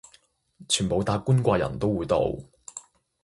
[0.67, 2.23] 全部達官貴人都會到